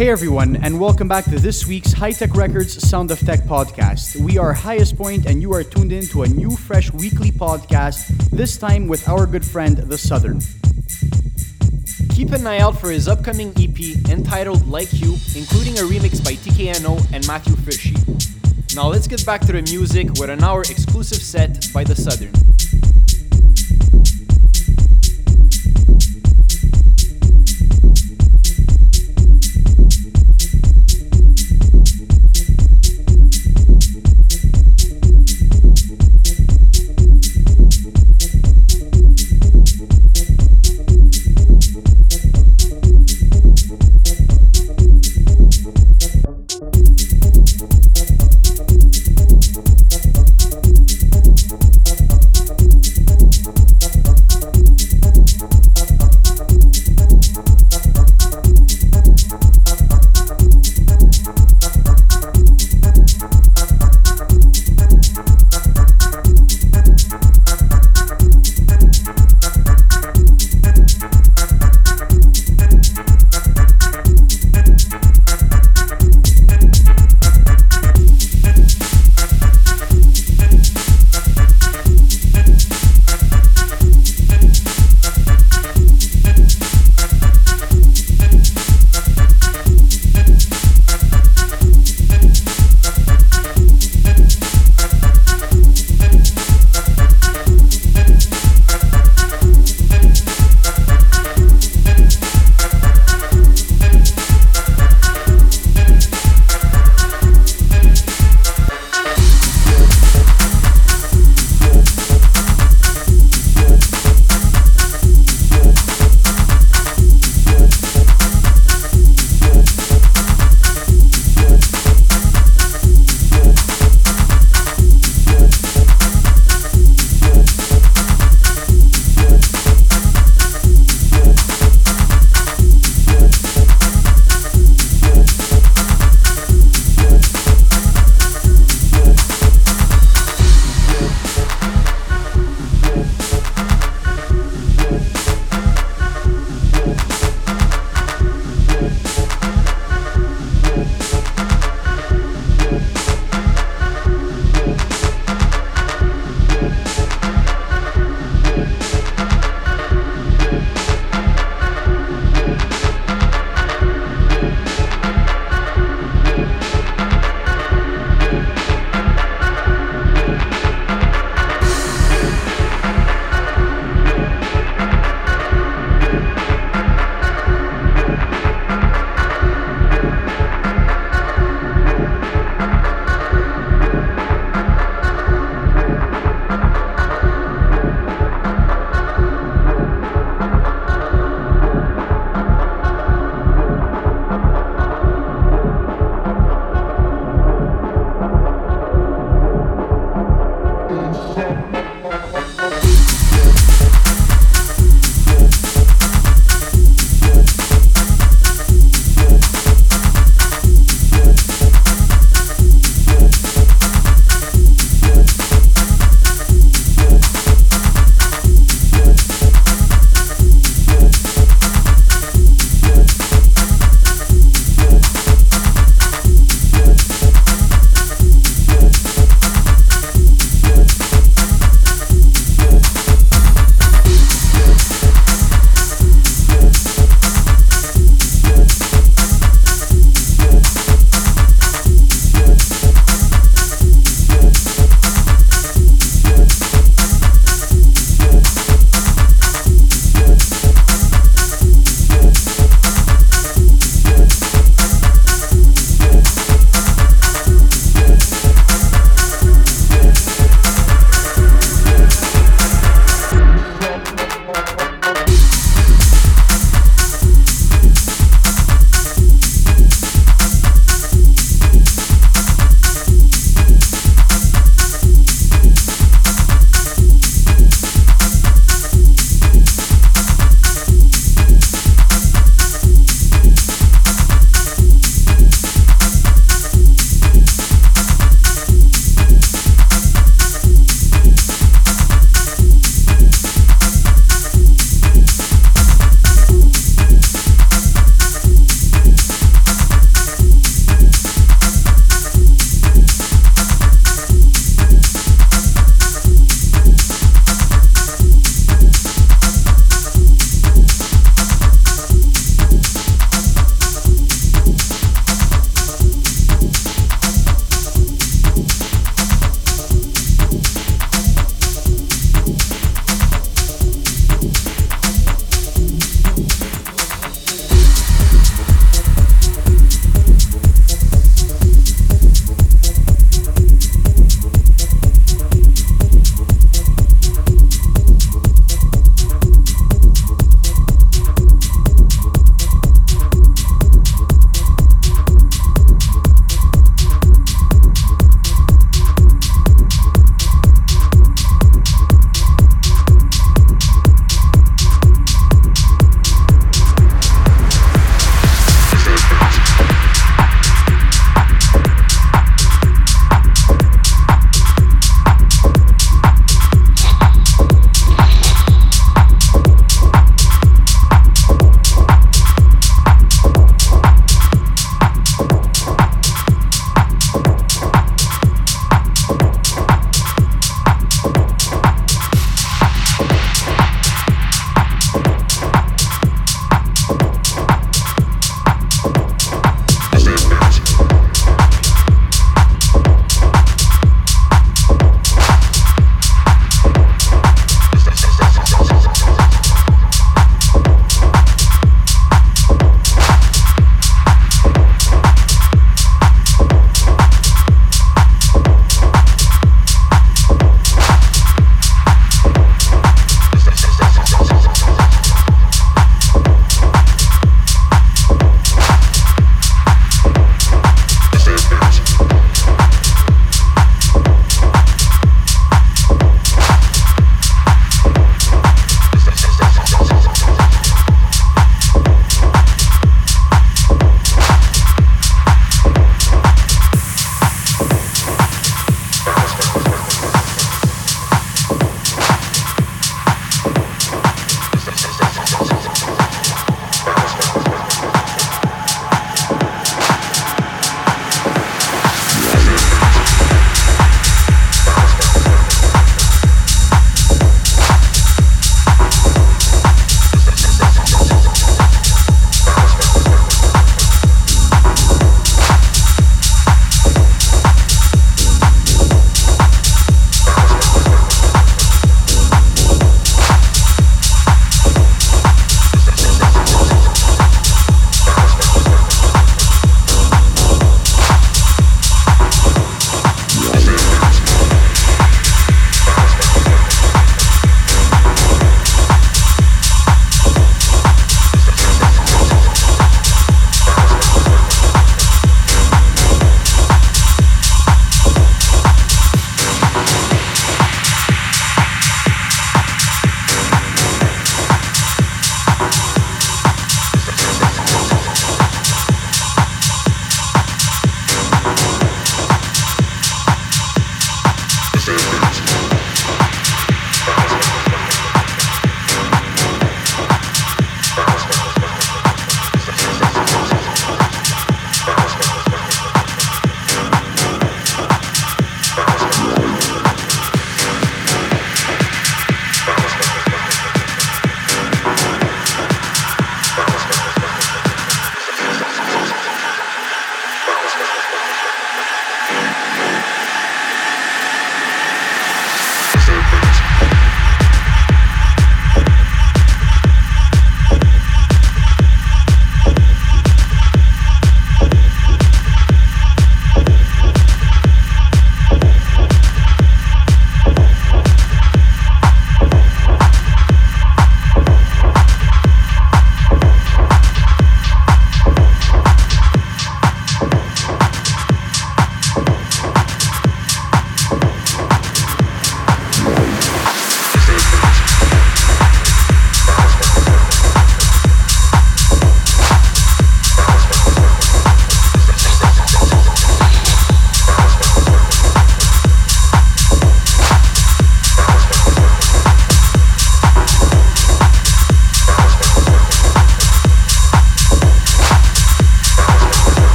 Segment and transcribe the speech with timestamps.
[0.00, 4.16] Hey everyone, and welcome back to this week's High Tech Records Sound of Tech podcast.
[4.16, 8.08] We are Highest Point, and you are tuned in to a new, fresh weekly podcast,
[8.30, 10.40] this time with our good friend, The Southern.
[12.16, 16.32] Keep an eye out for his upcoming EP entitled Like You, including a remix by
[16.32, 17.94] TKNO and Matthew Fishy.
[18.74, 22.32] Now let's get back to the music with an hour exclusive set by The Southern.